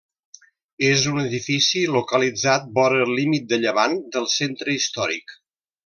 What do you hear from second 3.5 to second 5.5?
de llevant del centre històric.